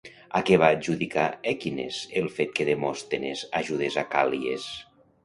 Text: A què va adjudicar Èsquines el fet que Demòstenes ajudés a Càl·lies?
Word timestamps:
A 0.37 0.39
què 0.45 0.55
va 0.61 0.67
adjudicar 0.77 1.25
Èsquines 1.51 1.99
el 2.21 2.29
fet 2.37 2.55
que 2.61 2.67
Demòstenes 2.71 3.45
ajudés 3.61 3.99
a 4.05 4.05
Càl·lies? 4.15 4.67